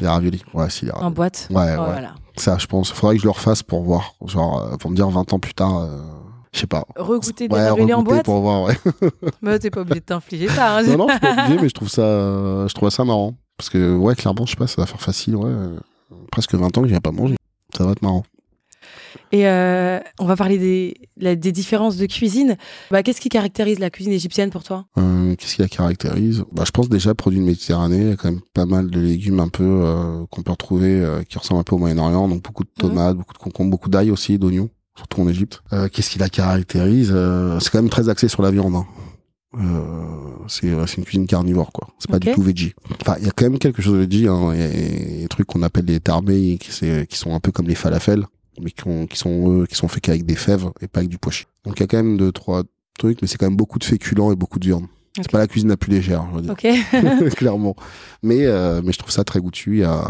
[0.00, 1.48] les raviolis ouais si les en raviolis boîte.
[1.50, 1.76] Ouais ouais.
[1.78, 2.14] Oh, Voilà.
[2.36, 5.08] ça je pense faudrait que je le refasse pour voir genre euh, pour me dire
[5.08, 6.00] 20 ans plus tard euh,
[6.52, 8.76] je sais pas Regoûter des ouais, en boîte pour voir ouais
[9.42, 10.78] Mais t'es pas obligé de t'infliger ça.
[10.78, 10.82] hein.
[10.86, 12.02] non, non, je suis pas obligé, mais je trouve ça,
[12.68, 13.34] je trouve ça marrant.
[13.56, 15.52] Parce que, ouais, clairement, je sais pas, ça va faire facile, ouais.
[16.30, 17.36] presque 20 ans que j'ai pas mangé.
[17.76, 18.24] Ça va être marrant.
[19.30, 22.56] Et euh, on va parler des, la- des différences de cuisine.
[22.90, 24.86] Bah, Qu'est-ce qui caractérise la cuisine égyptienne pour toi?
[24.98, 26.44] Euh, Qu'est-ce qui la caractérise?
[26.52, 29.00] Bah, Je pense déjà, produit de Méditerranée, il y a quand même pas mal de
[29.00, 32.28] légumes un peu euh, qu'on peut retrouver, qui ressemblent un peu au Moyen-Orient.
[32.28, 35.62] Donc beaucoup de tomates, beaucoup de concombres, beaucoup d'ail aussi, d'oignons, surtout en Égypte.
[35.72, 38.74] Euh, Qu'est-ce qui la caractérise Euh, C'est quand même très axé sur la viande.
[38.74, 38.86] Hein.
[39.54, 39.90] Euh,
[40.48, 43.28] c'est euh, c'est une cuisine carnivore quoi c'est pas du tout veggie enfin il y
[43.28, 44.50] a quand même quelque chose de veggie hein.
[44.54, 44.68] il y a
[45.20, 46.72] des trucs qu'on appelle les tarbés qui,
[47.18, 48.24] sont un peu comme les falafels
[48.62, 51.10] mais qui, ont- qui sont eux, qui sont faits qu'avec des fèves et pas avec
[51.10, 52.62] du pois chiche donc il y a quand même deux trois
[52.98, 54.86] trucs mais c'est quand même beaucoup de féculents et beaucoup de viande
[55.18, 55.24] Ok.
[55.26, 56.66] c'est pas la cuisine la plus légère je veux dire Ok.
[57.36, 57.76] clairement
[58.22, 60.04] mais euh, mais je trouve ça très goûtu il y a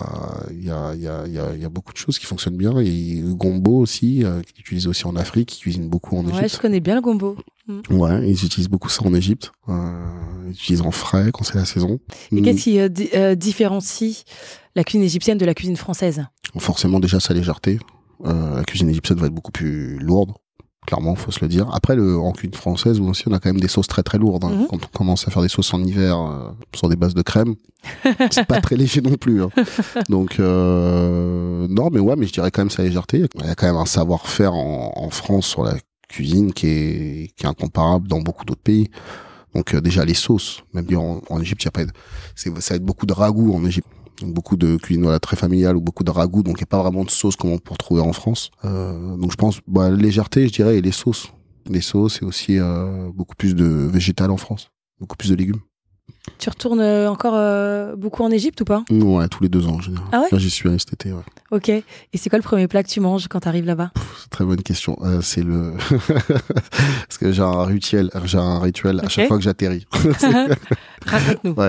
[0.52, 2.78] il y a il y a il y a, beaucoup de choses qui fonctionnent bien
[2.78, 6.24] et le gombo aussi euh, qui est utilisé aussi en Afrique qui cuisine beaucoup en
[6.26, 7.36] ouais, je Égypte connais bien le gombo.
[7.90, 9.74] ouais ils utilisent beaucoup ça en Égypte euh,
[10.46, 11.98] ils utilisent en frais quand c'est la saison
[12.30, 12.42] Et Mm.
[12.44, 14.24] qu'est-ce qui euh, di- euh, différencie
[14.76, 16.24] la cuisine égyptienne de la cuisine française?
[16.58, 17.78] Forcément déjà sa légèreté.
[18.24, 20.32] Euh, la cuisine égyptienne va être beaucoup plus lourde,
[20.86, 21.68] clairement, faut se le dire.
[21.72, 24.18] Après, le, en cuisine française, où aussi on a quand même des sauces très très
[24.18, 24.44] lourdes.
[24.44, 24.50] hein.
[24.50, 24.66] Mhm.
[24.68, 27.54] Quand on commence à faire des sauces en hiver euh, sur des bases de crème,
[28.30, 29.42] c'est pas très léger non plus.
[29.42, 29.50] hein.
[30.08, 33.24] Donc euh, non, mais ouais, mais je dirais quand même sa légèreté.
[33.40, 35.74] Il y a quand même un savoir-faire en, en France sur la
[36.08, 38.90] cuisine qui est, qui est incomparable dans beaucoup d'autres pays.
[39.54, 41.86] Donc euh, déjà les sauces, même bien en, en Égypte, il
[42.34, 43.88] c'est, ça va être beaucoup de ragoût en Égypte.
[44.20, 46.82] Donc beaucoup de cuisine très familiale ou beaucoup de ragoût, donc il n'y a pas
[46.82, 48.50] vraiment de sauce comme on peut retrouver en France.
[48.64, 51.32] Euh, donc je pense, bah, légèreté, je dirais, et les sauces.
[51.68, 55.60] Les sauces et aussi euh, beaucoup plus de végétal en France, beaucoup plus de légumes.
[56.38, 58.85] Tu retournes euh, encore euh, beaucoup en Égypte ou pas?
[58.90, 60.06] Ouais, tous les deux ans en général.
[60.12, 60.28] Ah ouais?
[60.30, 61.12] Là, j'y suis allé cet été.
[61.12, 61.22] Ouais.
[61.50, 61.68] Ok.
[61.68, 63.90] Et c'est quoi le premier plat que tu manges quand tu arrives là-bas
[64.32, 64.96] très bonne question.
[65.02, 65.74] Euh, c'est le
[66.18, 69.87] parce que j'ai un rituel, j'ai un rituel à chaque fois que j'atterris.
[71.06, 71.52] Raconte-nous.
[71.52, 71.68] Ouais.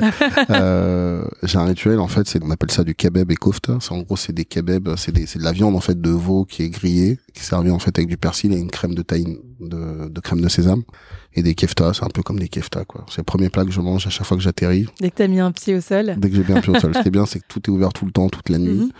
[0.49, 3.77] Euh, j'ai un rituel en fait, c'est on appelle ça du kebab et kofta.
[3.81, 6.09] C'est en gros c'est des kebabs, c'est des c'est de la viande en fait de
[6.09, 8.95] veau qui est grillée, qui est servie en fait avec du persil et une crème
[8.95, 10.83] de tahine, de, de crème de sésame
[11.35, 11.93] et des kefta.
[11.93, 13.05] C'est un peu comme des kefta quoi.
[13.09, 14.87] C'est le premier plat que je mange à chaque fois que j'atterris.
[14.99, 16.13] Dès que t'as mis un pied au sol.
[16.17, 16.93] Dès que j'ai bien un pied au sol.
[16.95, 18.79] Ce qui est bien, c'est que tout est ouvert tout le temps, toute la nuit.
[18.79, 18.91] Mhm.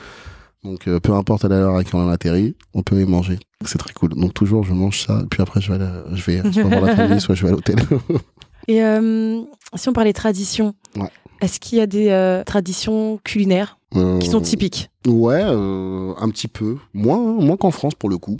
[0.64, 3.38] Donc euh, peu importe à l'heure à laquelle on atterrit, on peut y manger.
[3.66, 4.12] C'est très cool.
[4.16, 7.20] Donc toujours je mange ça, puis après je vais, je vais soit voir la famille,
[7.20, 7.76] soit je vais à l'hôtel.
[8.70, 9.42] Et euh,
[9.76, 11.10] si on parlait tradition, Ouais.
[11.42, 13.78] est-ce qu'il y a des euh, traditions culinaires
[14.22, 14.90] qui sont typiques?
[15.06, 16.78] Ouais, un petit peu.
[16.94, 18.38] Moins, moins qu'en France pour le coup.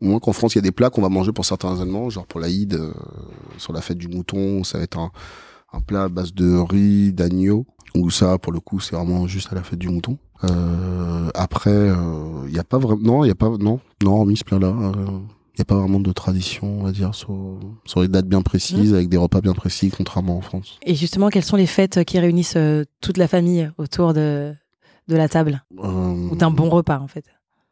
[0.00, 2.26] Moins qu'en France, il y a des plats qu'on va manger pour certains événements, genre
[2.26, 2.92] pour l'Aïd, euh,
[3.58, 5.10] sur la fête du mouton, ça va être un,
[5.74, 9.52] un plat à base de riz, d'agneau, ou ça, pour le coup, c'est vraiment juste
[9.52, 10.18] à la fête du mouton.
[10.44, 11.90] Euh, après,
[12.46, 14.74] il n'y a pas vraiment, non, il y a pas, non, non, hormis ce plat-là,
[15.56, 17.36] il n'y a pas vraiment de tradition, on va dire, sur,
[17.84, 20.78] sur les dates bien précises, avec des repas bien précis, contrairement en France.
[20.84, 24.52] Et justement, quelles sont les fêtes qui réunissent euh, toute la famille autour de,
[25.06, 25.64] de la table?
[25.78, 27.24] Euh, Ou d'un bon repas, en fait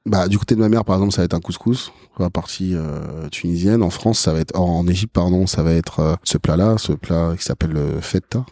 [0.05, 2.75] Bah, du côté de ma mère, par exemple, ça va être un couscous, la partie
[2.75, 3.83] euh, tunisienne.
[3.83, 6.93] En France, ça va être, en, Égypte, pardon, ça va être euh, ce plat-là, ce
[6.93, 8.45] plat qui s'appelle le feta,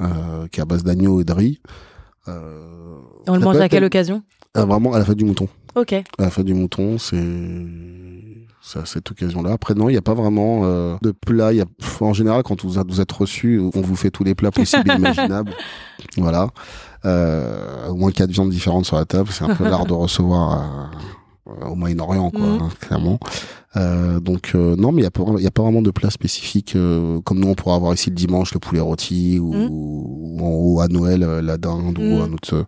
[0.00, 1.60] euh, qui est à base d'agneau et de riz.
[2.28, 4.22] Euh, On le mange à quelle occasion?
[4.56, 5.48] Euh, Vraiment à la fête du mouton.
[5.74, 5.92] Ok.
[5.92, 7.22] À la fête du mouton, c'est
[8.66, 9.52] c'est à cette occasion-là.
[9.52, 11.52] Après, non, il n'y a pas vraiment euh, de plat.
[11.52, 11.66] Il Y a...
[12.00, 14.90] En général, quand vous, êtes- vous êtes reçu, on vous fait tous les plats possibles
[14.90, 15.52] et imaginables.
[16.16, 16.48] Voilà.
[17.04, 19.28] Euh, au moins quatre viandes différentes sur la table.
[19.32, 20.90] C'est un peu l'art de recevoir
[21.50, 23.18] euh, au Moyen-Orient, quoi, hein, clairement.
[23.76, 26.08] Euh, donc, euh, non, mais il n'y a, pas- y a pas vraiment de plat
[26.08, 29.68] spécifique euh, comme nous, on pourrait avoir ici le dimanche le poulet rôti ou, Mhm.
[29.70, 30.38] ou,
[30.76, 32.64] ou à Noël la dinde ou un autre...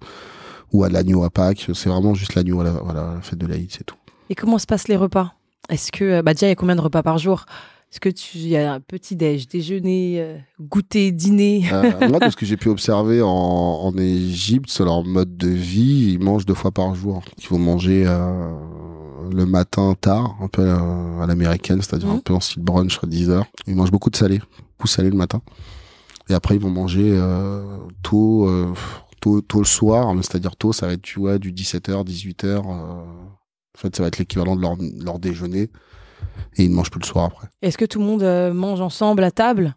[0.73, 3.47] ou à l'agneau à Pâques, c'est vraiment juste l'agneau à la, voilà, la fête de
[3.47, 3.97] l'Aïd, c'est tout.
[4.31, 5.35] Et comment se passent les repas?
[5.69, 7.45] Est-ce que, euh, bah déjà, il y a combien de repas par jour?
[7.93, 11.65] Est-ce que tu y a un petit déj, déjeuner, euh, goûter, dîner?
[11.73, 15.49] Euh, moi, de ce que j'ai pu observer en, en Égypte, c'est leur mode de
[15.49, 16.13] vie.
[16.15, 17.23] Ils mangent deux fois par jour.
[17.39, 18.51] Ils vont manger euh,
[19.33, 22.17] le matin tard, un peu à l'américaine, c'est-à-dire Mhm.
[22.17, 23.47] un peu en style brunch à 10 heures.
[23.69, 24.41] Ils mangent beaucoup de salé,
[24.77, 25.41] beaucoup salé le matin.
[26.29, 27.63] Et après, ils vont manger euh,
[28.03, 28.49] tôt,
[29.27, 32.45] tôt, tôt le soir, c'est-à-dire tôt, ça va être tu vois, du 17h, 18h.
[32.45, 35.71] euh, en fait, ça va être l'équivalent de leur, leur déjeuner.
[36.57, 37.49] Et ils ne mangent plus le soir après.
[37.61, 39.75] Est-ce que tout le monde euh, mange ensemble à table?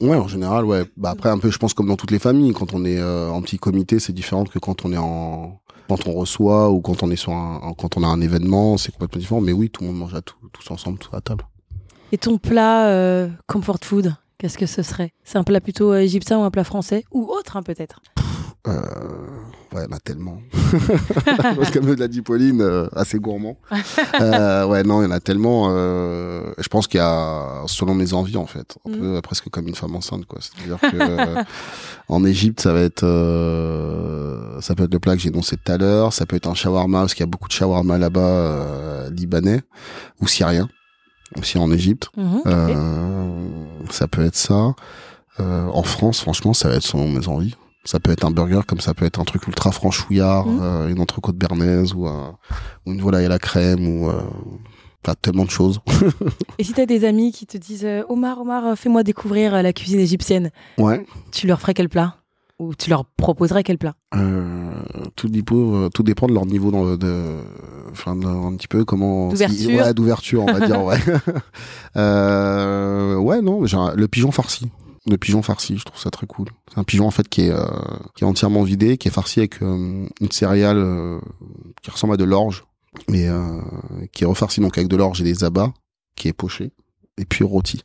[0.00, 0.84] Ouais, en général, ouais.
[0.96, 3.30] Bah après, un peu, je pense comme dans toutes les familles, quand on est euh,
[3.30, 7.02] en petit comité, c'est différent que quand on est en quand on reçoit ou quand
[7.02, 9.40] on est sur un quand on a un événement, c'est complètement différent.
[9.42, 11.44] Mais oui, tout le monde mange à tout, tous ensemble, tous à table.
[12.12, 15.12] Et ton plat euh, comfort food, qu'est-ce que ce serait?
[15.22, 17.04] C'est un plat plutôt égyptien ou un plat français?
[17.12, 18.00] Ou autre, hein, peut-être?
[18.68, 18.72] Euh,
[19.72, 20.38] ouais, il y en a tellement.
[21.56, 23.56] Parce que comme l'a dit Pauline, euh, assez gourmand.
[24.20, 25.68] Euh, ouais, non, il y en a tellement.
[25.70, 28.98] Euh, je pense qu'il y a, selon mes envies, en fait, un Mhm.
[28.98, 30.40] peu euh, presque comme une femme enceinte, quoi.
[30.42, 31.42] C'est-à-dire que euh,
[32.08, 35.72] en Égypte, ça va être, euh, ça peut être le plat que j'ai énoncé tout
[35.72, 36.12] à l'heure.
[36.12, 39.62] Ça peut être un shawarma, parce qu'il y a beaucoup de shawarma là-bas, euh, libanais
[40.20, 40.68] ou syriens,
[41.38, 42.08] aussi en Égypte.
[42.16, 42.42] Mhm.
[42.46, 43.48] Euh,
[43.90, 44.74] ça peut être ça.
[45.38, 47.54] Euh, en France, franchement, ça va être selon mes envies.
[47.84, 50.58] Ça peut être un burger, comme ça peut être un truc ultra franchouillard, Mhm.
[50.62, 52.36] euh, une entrecôte bernaise ou, un-
[52.86, 54.20] ou une volaille à la crème ou euh,
[55.02, 55.80] enfin, tellement de choses.
[56.58, 59.62] Et si t'as des amis qui te disent euh, Omar, Omar, euh, fais-moi découvrir euh,
[59.62, 61.06] la cuisine égyptienne, Ouais.
[61.32, 62.16] tu leur ferais quel plat?
[62.58, 63.94] Ou tu leur proposerais quel plat?
[64.14, 64.70] Euh,
[65.16, 67.38] tout, dépend, euh, tout dépend de leur niveau dans, de,
[67.90, 69.30] enfin, de- un petit peu comment.
[69.30, 69.70] D'ouverture.
[69.80, 70.98] ouais, d'ouverture, on va dire, ouais.
[71.96, 74.68] euh, ouais, non, un- le pigeon farci.
[75.06, 76.48] Le pigeon farci, je trouve ça très cool.
[76.70, 77.66] C'est un pigeon en fait qui est, euh,
[78.16, 81.18] qui est entièrement vidé, qui est farci avec euh, une céréale euh,
[81.82, 82.64] qui ressemble à de l'orge,
[83.08, 83.60] mais euh,
[84.12, 85.72] qui est refarci donc avec de l'orge et des abats,
[86.16, 86.72] qui est poché
[87.16, 87.82] et puis rôti.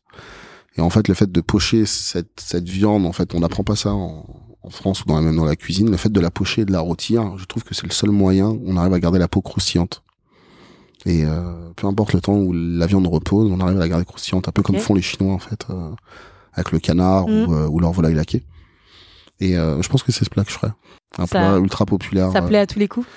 [0.77, 3.77] Et en fait, le fait de pocher cette, cette viande, en fait, on n'apprend pas
[3.77, 4.25] ça en,
[4.61, 5.89] en France ou dans, même dans la cuisine.
[5.89, 8.09] Le fait de la pocher et de la rôtir, je trouve que c'est le seul
[8.09, 10.03] moyen où on arrive à garder la peau croustillante.
[11.05, 14.05] Et euh, peu importe le temps où la viande repose, on arrive à la garder
[14.05, 15.91] croustillante, un peu comme font les Chinois en fait, euh,
[16.55, 18.43] avec le canard ou, euh, ou leur volaille laquée.
[19.39, 20.71] Et euh, je pense que c'est ce plat que je ferais.
[21.17, 22.31] Un Ça- plat ultra populaire.
[22.31, 23.07] Ça euh, plaît à tous les coups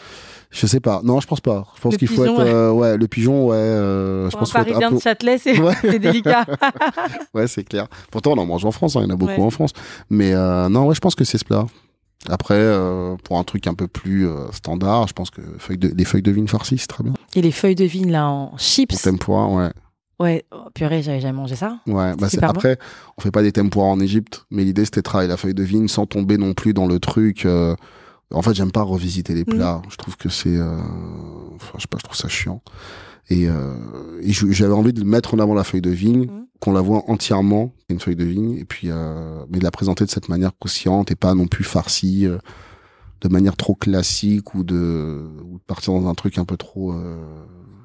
[0.51, 1.03] je sais pas.
[1.05, 1.67] Non, je pense pas.
[1.77, 2.39] Je pense qu'il faut être.
[2.39, 2.49] ouais.
[2.51, 3.57] euh, ouais, le pigeon, ouais.
[3.57, 4.65] euh, je pense peu.
[4.65, 5.99] de Châtelet, c'est Ouais.
[5.99, 6.47] délicat.
[7.35, 7.87] Ouais, c'est clair.
[8.11, 9.43] Pourtant, on en mange en France, hein, il y en a beaucoup Ouais.
[9.43, 9.73] en France.
[10.09, 11.67] Mais euh, non, ouais, je pense que c'est ce plat.
[12.31, 12.59] Après,
[13.25, 16.33] pour un truc un peu plus standard, je pense que feuilles de, les feuilles de
[16.33, 17.13] vigne farcies, c'est très bien.
[17.37, 19.01] Et les feuilles de vigne, là, en chips.
[19.03, 19.71] tempura, ouais.
[20.21, 21.79] Ouais, oh, purée, j'avais jamais mangé ça.
[21.87, 22.59] Ouais, bah c'est, super bon.
[22.59, 22.79] après,
[23.17, 25.63] on fait pas des tempura en Égypte, mais l'idée c'était de travailler la feuille de
[25.63, 27.47] vigne sans tomber non plus dans le truc.
[27.47, 27.77] euh,
[28.33, 29.81] En fait, j'aime pas revisiter les plats.
[29.91, 30.77] Je trouve que c'est, euh,
[31.55, 32.63] enfin, je sais pas, je trouve ça chiant.
[33.31, 33.75] Et, euh,
[34.23, 36.47] et j'avais envie de mettre en avant la feuille de vigne Mhm.
[36.61, 40.05] qu'on la voit entièrement, une feuille de vigne, et puis euh, mais de la présenter
[40.05, 42.39] de cette manière consciente et pas non plus farcie, euh,
[43.21, 46.93] de manière trop classique ou de, ou de partir dans un truc un peu trop
[46.93, 47.17] euh,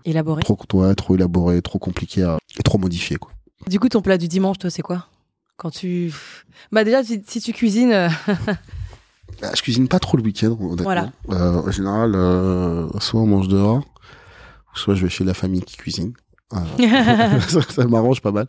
[0.06, 0.44] Élaboré.
[0.44, 3.32] trop ouais, trop élaboré, trop compliqué à- et trop modifié quoi.
[3.68, 5.06] Du coup, ton plat du dimanche, toi, c'est quoi?
[5.56, 6.12] Quand tu.
[6.72, 7.92] Bah, déjà, si, si tu cuisines.
[7.94, 8.10] euh,
[9.42, 10.84] Bah, je cuisine pas trop le week-end, honnêtement.
[10.84, 11.12] Voilà.
[11.32, 13.84] Euh, en général, euh, soit on mange dehors,
[14.74, 16.14] soit je vais chez la famille qui cuisine.
[16.54, 18.48] Euh, ça, ça m'arrange pas mal.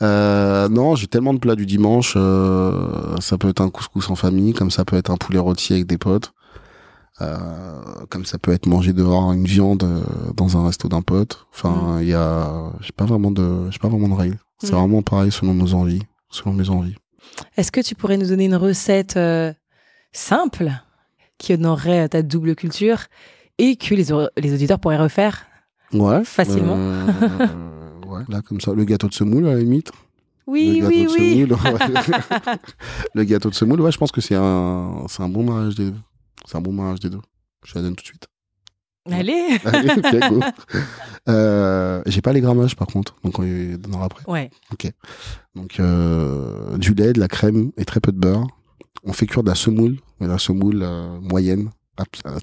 [0.00, 2.14] Euh, non, j'ai tellement de plats du dimanche.
[2.16, 5.72] euh, ça peut être un couscous en famille, comme ça peut être un poulet rôti
[5.74, 6.32] avec des potes,
[8.10, 10.02] comme ça peut être manger dehors une viande euh,
[10.36, 11.46] dans un resto d'un pote.
[11.52, 14.38] Enfin, il y a, j'ai pas vraiment de, j'ai pas vraiment de règles.
[14.58, 14.76] C'est Mm.
[14.76, 16.94] vraiment pareil selon nos envies, selon mes envies.
[17.56, 19.52] Est-ce que tu pourrais nous donner une recette euh,
[20.12, 20.70] simple
[21.38, 22.98] qui honorerait ta double culture
[23.58, 25.46] et que les, au- les auditeurs pourraient refaire
[25.92, 26.22] Ouais.
[26.24, 26.76] Facilement.
[26.76, 27.06] Euh,
[28.06, 28.72] ouais, là, comme ça.
[28.72, 29.90] Le gâteau de semoule, à la limite.
[30.46, 31.40] Oui, le oui, gâteau de oui.
[31.40, 32.56] semoule, ouais.
[33.14, 35.90] le gâteau de semoule, ouais, je pense que c'est un, c'est un bon mariage des
[35.90, 35.96] deux.
[36.46, 37.20] C'est un bon mariage des deux.
[37.64, 38.26] Je la donne tout de suite.
[39.10, 40.40] Allez Allez, ok, go.
[41.28, 43.16] Euh, j'ai pas les grammages, par contre.
[43.24, 44.24] Donc, on les donnera après.
[44.30, 44.50] Ouais.
[45.54, 48.46] Donc, euh, du lait, de la crème et très peu de beurre.
[49.04, 51.70] On fait cuire de la semoule, mais la semoule euh, moyenne.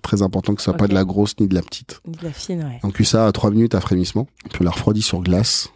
[0.04, 0.90] Très important que ce soit pas Ok.
[0.92, 2.02] de la grosse ni de la petite.
[2.06, 2.80] De la fine, ouais.
[2.84, 4.28] On cuit ça à 3 minutes à frémissement.
[4.50, 5.70] Puis on la refroidit sur glace.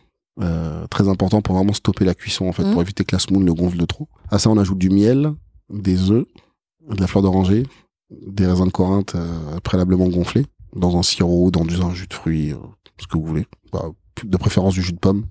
[0.90, 3.52] Très important pour vraiment stopper la cuisson, en fait, pour éviter que la semoule ne
[3.52, 4.08] gonfle de trop.
[4.30, 5.32] À ça, on ajoute du miel,
[5.70, 6.26] des œufs,
[6.90, 7.66] de la fleur d'oranger,
[8.28, 10.46] des raisins de Corinthe euh, préalablement gonflés,
[10.76, 12.58] dans un sirop, dans du un jus de fruits, euh,
[13.00, 13.46] ce que vous voulez.
[13.72, 13.86] Bah,
[14.24, 15.26] de préférence du jus de pomme,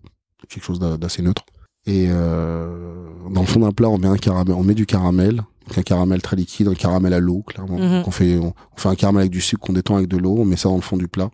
[0.49, 1.45] quelque chose d'a- d'assez neutre.
[1.87, 5.37] Et euh, dans le fond d'un plat, on met un caramel, on met du caramel,
[5.66, 7.79] donc un caramel très liquide, un caramel à l'eau, clairement.
[7.99, 10.16] Donc on fait, on, on fait un caramel avec du sucre qu'on détend avec de
[10.16, 11.31] l'eau, on met ça dans le fond du plat.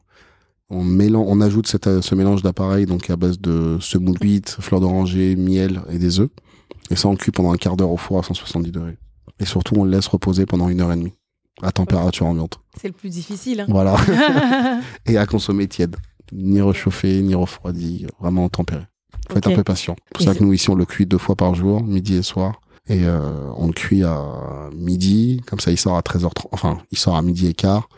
[0.70, 4.80] On mélange, on ajoute cette, ce mélange d'appareils donc à base de semoule cuite, fleur
[4.80, 6.28] d'oranger, miel et des œufs.
[6.90, 8.98] Et ça, on cuit pendant un quart d'heure au four à 170 degrés.
[9.40, 11.12] Et surtout, on le laisse reposer pendant une heure et demie
[11.62, 12.60] à température ambiante.
[12.80, 13.60] C'est le plus difficile.
[13.60, 13.66] hein.
[13.68, 13.96] Voilà.
[15.06, 15.96] et à consommer tiède.
[16.32, 18.82] Ni réchauffé, ni refroidi, vraiment tempéré.
[19.30, 19.96] Faut être un peu patient.
[20.08, 22.22] C'est pour ça que nous, ici, on le cuit deux fois par jour, midi et
[22.22, 22.60] soir.
[22.88, 23.20] Et euh,
[23.56, 27.22] on le cuit à midi, comme ça il sort à 13h30, enfin, il sort à
[27.22, 27.88] midi et quart.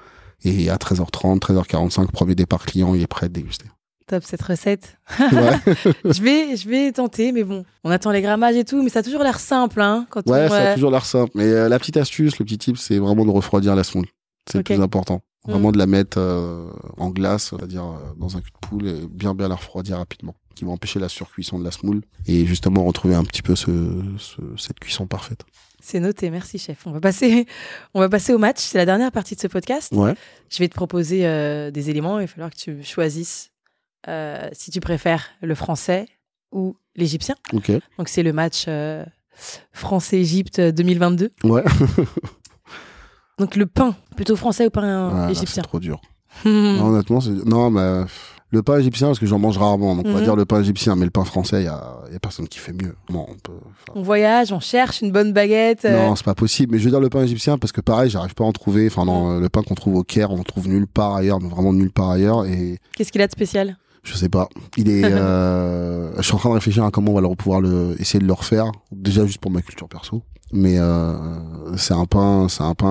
[0.42, 3.66] Et à 13h30, 13h45, premier départ client, il est prêt à déguster.
[4.10, 4.96] Top cette recette.
[5.20, 5.28] Ouais,
[6.04, 8.98] je vais, je vais tenter, mais bon, on attend les grammages et tout, mais ça
[8.98, 11.30] a toujours l'air simple, hein, quand ouais on, ça a euh, toujours l'air simple.
[11.36, 14.06] Mais euh, la petite astuce, le petit tip, c'est vraiment de refroidir la semoule.
[14.50, 15.22] C'est le plus important.
[15.46, 15.50] Mm.
[15.52, 17.84] Vraiment de la mettre euh, en glace, c'est-à-dire
[18.18, 21.08] dans un cul de poule, et bien bien la refroidir rapidement, qui va empêcher la
[21.08, 23.70] surcuisson de la semoule et justement retrouver un petit peu ce,
[24.18, 25.42] ce- cette cuisson parfaite.
[25.82, 26.86] C'est noté, merci chef.
[26.86, 27.46] On va passer,
[27.94, 28.58] on va passer au match.
[28.58, 29.92] C'est la dernière partie de ce podcast.
[29.92, 30.14] Ouais.
[30.50, 32.18] Je vais te proposer euh, des éléments.
[32.18, 33.49] Il va falloir que tu choisisses
[34.08, 36.06] euh, si tu préfères le français
[36.52, 37.34] ou l'égyptien.
[37.52, 39.04] Donc c'est le match euh,
[39.72, 41.30] France-Égypte 2022.
[41.44, 41.64] Ouais.
[43.38, 46.00] Donc le pain, plutôt français ou pain Ouais, là, c'est égyptien trop dur.
[46.44, 46.76] Hmm.
[46.76, 48.04] Non, honnêtement, c'est non, mais euh,
[48.50, 50.24] le pain égyptien parce que j'en mange rarement, donc on va Mhm.
[50.24, 52.94] dire le pain égyptien, mais le pain français, il y a, personne qui fait mieux.
[53.08, 53.52] On peut.
[53.64, 55.86] enfin, On voyage, on cherche une bonne baguette.
[55.86, 56.72] euh, Non, c'est pas possible.
[56.72, 58.86] Mais je veux dire le pain égyptien parce que pareil, j'arrive pas à en trouver.
[58.88, 61.40] Enfin, non, euh, le pain qu'on trouve au Caire, on le trouve nulle part ailleurs,
[61.40, 62.44] mais vraiment nulle part ailleurs.
[62.44, 63.76] Et Qu'est-ce qu'il a de spécial?
[64.02, 64.48] Je sais pas.
[64.76, 65.04] Il est.
[65.12, 68.18] euh, je suis en train de réfléchir à comment on va le- pouvoir le essayer
[68.20, 68.70] de le refaire.
[68.92, 70.22] Déjà juste pour ma culture perso.
[70.52, 71.14] Mais euh,
[71.76, 72.88] c'est un pain, c'est un pain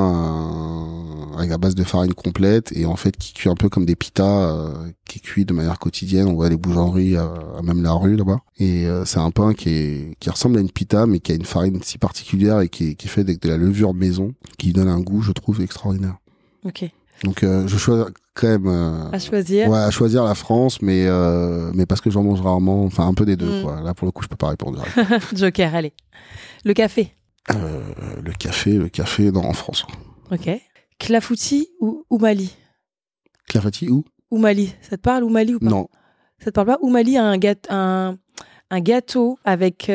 [1.34, 3.86] euh, avec la base de farine complète et en fait qui cuit un peu comme
[3.86, 6.28] des pitas, euh, qui cuit de manière quotidienne.
[6.28, 8.39] On voit les boulangeries à, à même la rue là-bas.
[8.60, 11.36] Et euh, c'est un pain qui est qui ressemble à une pita mais qui a
[11.36, 14.34] une farine si particulière et qui est, qui est fait avec de la levure maison,
[14.58, 16.15] qui donne un goût, je trouve, extraordinaire.
[16.65, 16.89] Ok.
[17.23, 18.67] Donc euh, je choisis quand même.
[18.67, 19.67] euh, À choisir.
[19.69, 23.13] Ouais, à choisir la France, mais euh, mais parce que j'en mange rarement, enfin un
[23.13, 23.60] peu des deux.
[23.60, 23.63] Mm.
[23.63, 23.82] Quoi.
[23.82, 24.84] Là pour le coup, je peux pas répondre.
[25.36, 25.93] Joker, allez.
[26.63, 27.13] Le café.
[27.49, 29.86] Le café, le café, non, en France.
[30.32, 30.49] Ok.
[30.99, 32.53] Clafoutis ou Oumali
[33.47, 34.03] Clafati ou?
[34.32, 35.65] Oumali, ça te parle Oumali ou pas?
[35.69, 35.88] Non.
[36.39, 36.77] Ça te parle pas?
[36.82, 38.17] Oumali a un, gâte- un,
[38.69, 39.91] un gâteau avec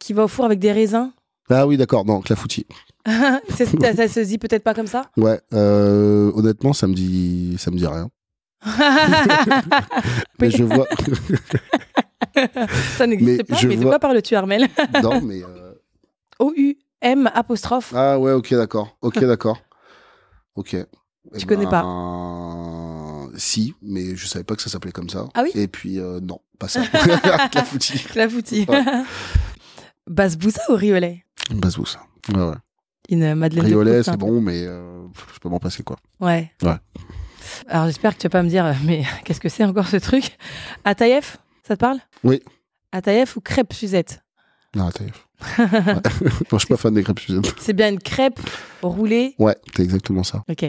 [0.00, 1.12] qui va au four avec des raisins?
[1.48, 2.04] Ah oui, d'accord.
[2.04, 2.66] Non, clafoutis.
[3.50, 5.10] Ça, ça se dit peut-être pas comme ça?
[5.16, 5.38] Ouais.
[5.52, 8.08] Euh, honnêtement, ça me dit, ça me dit rien.
[10.40, 10.86] Mais je vois.
[12.96, 14.66] Ça n'existe pas, je mais de vois- quoi parles-tu, Armel?
[15.02, 15.42] Non, mais.
[15.44, 15.72] euh,
[16.40, 17.92] O-U-M apostrophe.
[17.94, 18.96] Ah ouais, ok, d'accord.
[19.02, 19.60] Ok, d'accord.
[20.56, 20.74] Ok.
[20.74, 20.86] Eh
[21.38, 25.26] Tu connais pas pas Si, mais je savais pas que ça s'appelait comme ça.
[25.34, 25.50] Ah oui?
[25.54, 26.82] Et puis euh, non, pas ça.
[27.52, 27.98] clafoutis.
[28.04, 28.66] Clafoutis.
[28.68, 28.82] Ouais.
[30.08, 31.24] Basbousa ou riolet?
[31.50, 31.86] Basbous.
[31.86, 32.00] ça.
[32.34, 32.54] Ouais, ouais.
[33.10, 35.96] Une madeleine de Riolet, c'est bon, mais euh, je peux m'en passer quoi.
[36.20, 36.50] Ouais.
[36.62, 36.76] Ouais.
[37.68, 39.96] Alors j'espère que tu vas pas me dire, euh, mais qu'est-ce que c'est encore ce
[39.96, 40.36] truc?
[40.84, 41.98] Ataïef, ça te parle?
[42.22, 42.42] Oui.
[42.92, 44.22] À Taïef ou crêpe Suzette?
[44.74, 45.26] Non, à Taïef.
[45.58, 45.66] Ouais.
[45.70, 46.00] Moi,
[46.52, 47.54] je suis pas fan des crêpes Suzette.
[47.58, 48.40] C'est bien une crêpe
[48.82, 49.34] roulée?
[49.38, 50.44] Ouais, c'est exactement ça.
[50.48, 50.62] Ok.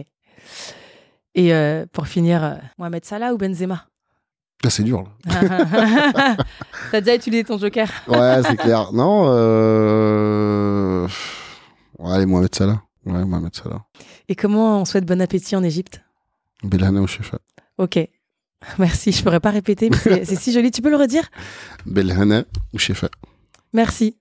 [1.36, 3.86] Et euh, pour finir, Mohamed Salah ou Benzema?
[4.63, 5.04] Là, c'est dur.
[5.26, 6.38] Là.
[6.91, 7.88] T'as déjà utilisé ton joker?
[8.08, 8.91] Ouais, c'est clair.
[8.93, 11.08] Non, euh...
[11.99, 12.81] Ouais, allez, Mohamed Salah.
[13.05, 13.84] Ouais, Mohamed Salah.
[14.29, 16.01] Et comment on souhaite bon appétit en Égypte?
[16.63, 17.38] Belhana ou Shefa.
[17.77, 17.99] Ok.
[18.79, 20.71] Merci, je pourrais pas répéter, mais c'est- si joli.
[20.71, 21.29] Tu peux le redire?
[21.86, 23.10] Belhana ou Shefa.
[23.73, 24.17] Merci.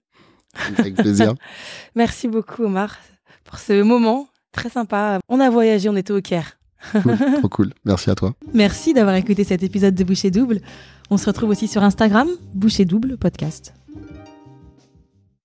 [0.79, 1.35] Avec plaisir.
[1.97, 2.99] Merci beaucoup, Omar,
[3.45, 5.19] pour ce moment très sympa.
[5.29, 6.59] On a voyagé, on était au Caire.
[6.93, 7.73] Cool, trop cool.
[7.85, 8.35] Merci à toi.
[8.53, 10.61] Merci d'avoir écouté cet épisode de Boucher Double.
[11.11, 13.73] On se retrouve aussi sur Instagram, Boucher Double Podcast.